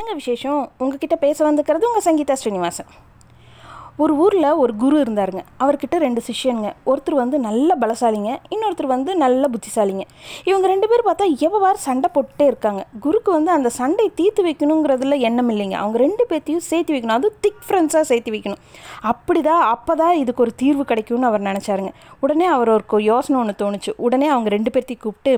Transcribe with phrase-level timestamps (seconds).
[0.00, 0.72] என்னங்க விசேஷம்?
[0.78, 2.90] உங்ககிட்ட பேச வந்துக்கிறது உங்கள் சங்கீதா ஸ்ரீனிவாசன்.
[4.02, 5.42] ஒரு ஊரில் ஒரு குரு இருந்தாருங்க.
[5.62, 6.68] அவர்கிட்ட ரெண்டு சிஷ்யனுங்க.
[6.90, 10.04] ஒருத்தர் வந்து நல்ல பலசாலிங்க இன்னொருத்தர் வந்து நல்ல புத்திசாலிங்க.
[10.44, 12.82] இவங்க ரெண்டு பேர் பார்த்தா எவ்வாறு சண்டை போட்டுட்டே இருக்காங்க.
[13.04, 15.76] குருக்கு வந்து அந்த சண்டை தீர்த்து வைக்கணுங்கிறதுல எண்ணம் இல்லைங்க.
[15.82, 17.16] அவங்க ரெண்டு பேர்த்தையும் சேர்த்து வைக்கணும்.
[17.18, 18.62] அதுவும் திக் ஃப்ரெண்ட்ஸாக சேர்த்து வைக்கணும்.
[19.12, 21.92] அப்படிதான் அப்போ தான் இதுக்கு ஒரு தீர்வு கிடைக்கும்னு அவர் நினச்சாருங்க.
[22.20, 23.94] உடனே அவர் ஒரு யோசனை ஒன்று தோணுச்சு.
[23.96, 25.34] உடனே அவங்க ரெண்டு பேர்த்தையும் கூப்பிட்டு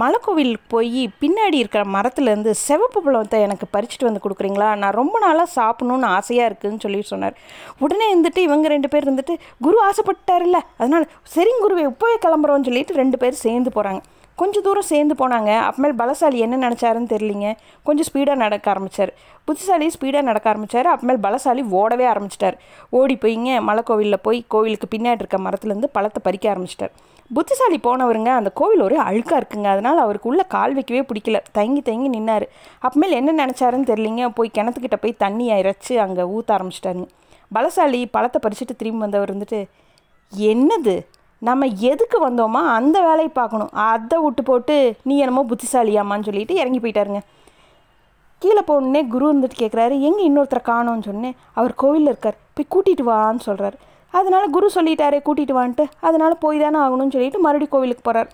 [0.00, 4.68] மலைக்கோவிலுக்கு போய் பின்னாடி இருக்கிற மரத்துலேருந்து சிவப்பு பழத்தை எனக்கு பறிச்சுட்டு வந்து கொடுக்குறீங்களா?
[4.82, 7.34] நான் ரொம்ப நாளாக சாப்பிடணுன்னு ஆசையாக இருக்குதுன்னு சொல்லி சொன்னார்.
[7.78, 9.36] உடனே இருந்துட்டு இவங்க ரெண்டு பேர் இருந்துட்டு
[9.66, 14.02] குரு ஆசைப்பட்டாருல்ல அதனால் சரிங்க குருவே இப்போவே கிளம்புறோன்னு சொல்லிட்டு ரெண்டு பேர் சேர்ந்து போகிறாங்க
[14.40, 15.50] கொஞ்சம் தூரம் சேர்ந்து போனாங்க.
[15.64, 17.48] அப்புறமேல் பலசாலி என்ன நினச்சாருன்னு தெரியலிங்க.
[17.82, 19.12] கொஞ்சம் ஸ்பீடாக நடக்க ஆரம்பித்தார்
[19.44, 22.56] புத்திசாலி ஸ்பீடாக நடக்க ஆரம்பித்தார் அப்புறமேல் பலசாலி ஓடவே ஆரம்பிச்சிட்டார்.
[22.90, 26.92] ஓடி போய்ங்க மலை கோவிலில் போய் கோவிலுக்கு பின்னாடி இருக்க மரத்துலேருந்து பழத்தை பறிக்க ஆரம்பிச்சிட்டார்.
[27.34, 29.68] புத்திசாலி போனவருங்க அந்த கோவில் ஒரு அழுக்காக இருக்குங்க.
[29.74, 31.40] அதனால் அவருக்கு உள்ள கால் வைக்கவே பிடிக்கல.
[31.52, 32.46] தங்கி தங்கி நின்னார்.
[32.84, 34.28] அப்புறமேல் என்ன நினச்சாருன்னு தெரியலிங்க.
[34.28, 37.08] போய் கிணத்துக்கிட்ட போய் தண்ணியை இறைச்சி அங்கே ஊற்ற ஆரம்பிச்சிட்டாருங்க.
[37.54, 39.60] பலசாலி பழத்தை பறிச்சுட்டு திரும்பி வந்தவர் வந்துட்டு
[40.32, 40.94] என்னது?
[41.48, 42.60] நம்ம எதுக்கு வந்தோமா?
[42.78, 43.70] அந்த வேலையை பார்க்கணும்.
[43.92, 44.74] அதை விட்டு போட்டு
[45.08, 47.20] நீ என்னமோ புத்திசாலியாமான்னு சொல்லிட்டு இறங்கி போயிட்டாருங்க.
[48.42, 51.36] கீழே போனே குரு இருந்துட்டு கேட்குறாரு எங்கே இன்னொருத்தரை காணோன்னு சொன்னேன்.
[51.58, 52.38] அவர் கோவிலில் இருக்கார்.
[52.54, 53.76] போய் கூட்டிகிட்டு வான்னு சொல்கிறாரு
[54.18, 55.84] அதனால் குரு சொல்லிட்டாரே கூட்டிகிட்டு வான்ட்டு.
[56.06, 58.30] அதனால் போய் தானே ஆகணும்னு சொல்லிட்டு மறுபடியும் கோவிலுக்கு போகிறார்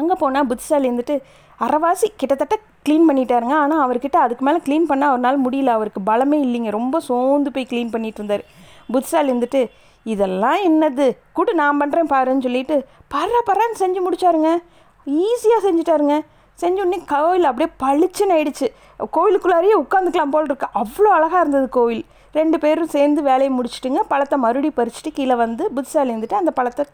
[0.00, 1.16] அங்கே போனால் புத்திசாலி இருந்துட்டு
[1.64, 3.54] அரைவாசி கிட்டத்தட்ட க்ளீன் பண்ணிட்டாருங்க.
[3.64, 5.70] ஆனால் அவர்கிட்ட அதுக்கு மேலே க்ளீன் பண்ண அவரால் முடியல.
[5.78, 6.70] அவருக்கு பலமே இல்லைங்க.
[6.70, 8.44] ரொம்ப சோர்ந்து போய் க்ளீன் பண்ணிட்டு இருந்தார்.
[8.92, 9.62] புத்திசாலி இருந்துட்டு
[10.06, 11.06] இதெல்லாம் என்னது?
[11.32, 12.76] கூட்டு நான் பண்ணுறேன் பாருன்னு சொல்லிட்டு
[13.14, 14.50] பர்ற பர்றான்னு செஞ்சு முடிச்சாருங்க.
[15.06, 16.16] ஈஸியாக செஞ்சுட்டாருங்க.
[16.58, 18.66] செஞ்ச உடனே கோவில் அப்படியே பளிச்சுன்னு ஆயிடுச்சு.
[19.16, 20.66] கோவிலுக்குள்ளாரையே உட்காந்துக்கலாம் போல் இருக்கு.
[20.80, 22.02] அவ்வளோ அழகாக இருந்தது கோவில்
[22.34, 26.84] ரெண்டு பேரும் சேர்ந்து வேலையை முடிச்சுட்டுங்க பழத்தை மறுபடியும் பறிச்சுட்டு கீழே வந்து புத்திசாலி இருந்துட்டு அந்த பழத்தை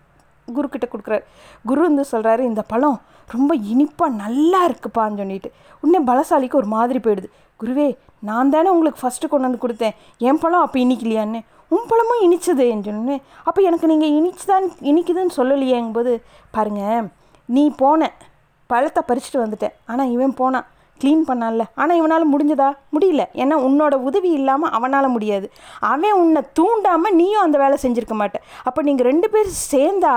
[0.56, 1.24] குருக்கிட்ட கொடுக்குறாரு.
[1.68, 2.98] குரு வந்து சொல்கிறாரு இந்த பழம்
[3.34, 5.50] ரொம்ப இனிப்பாக நல்லா இருக்குப்பான்னு சொல்லிட்டு.
[5.82, 7.28] உடனே பலசாலிக்கு ஒரு மாதிரி போயிடுது.
[7.60, 7.86] குருவே
[8.28, 9.96] நான் தானே உங்களுக்கு ஃபஸ்ட்டு கொண்டு வந்து கொடுத்தேன்.
[10.28, 11.40] என் பழம் அப்போ இனிக்கலையான்னு.
[11.74, 13.16] உன் பழமும் இனிச்சதுன்னு சொன்னே
[13.48, 16.12] அப்போ எனக்கு நீங்கள் இனிச்சுதான் இனிக்குதுன்னு சொல்லலையேங்கும்போது
[16.50, 17.08] பாருங்கள்
[17.56, 18.10] நீ போன
[18.66, 19.74] பழத்தை பறிச்சுட்டு வந்துட்டேன்.
[19.86, 20.66] ஆனால் இவன் போனான்.
[21.02, 21.64] க்ளீன் பண்ணான்ல.
[21.80, 22.68] ஆனால் இவனால் முடிஞ்சதா?
[22.94, 23.24] முடியல.
[23.42, 25.46] ஏன்னா உன்னோட உதவி இல்லாமல் அவனால் முடியாது.
[25.92, 30.14] அவன் உன்னை தூண்டாமல் நீயும் அந்த வேலை செஞ்சுருக்க மாட்டேன் அப்போ நீங்கள் ரெண்டு பேர் சேர்ந்தா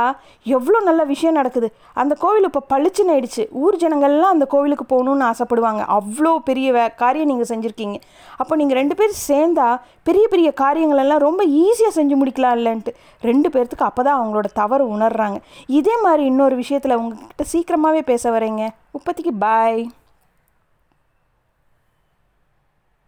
[0.57, 1.69] எவ்வளோ நல்ல விஷயம் நடக்குது.
[2.01, 3.45] அந்த கோவில் இப்போ பளிச்சுன்னு ஆயிடுச்சு.
[3.63, 5.81] ஊர் ஜனங்கள்லாம் அந்த கோவிலுக்கு போகணுன்னு ஆசைப்படுவாங்க.
[5.97, 7.97] அவ்வளோ பெரிய வே காரியம் நீங்கள் செஞ்சுருக்கீங்க.
[8.41, 9.69] அப்போ நீங்கள் ரெண்டு பேர் சேர்ந்தா
[10.09, 12.93] பெரிய பெரிய காரியங்களெல்லாம் ரொம்ப ஈஸியாக செஞ்சு முடிக்கலாம் இல்லைன்ட்டு
[13.29, 15.37] ரெண்டு பேர்த்துக்கு அப்போ தான் அவங்களோட தவறு உணர்றாங்க.
[15.79, 18.63] இதே மாதிரி இன்னொரு விஷயத்தில் உங்ககிட்ட சீக்கிரமாகவே பேச வரேங்க.
[18.97, 19.81] உற்பத்திக்கு பாய்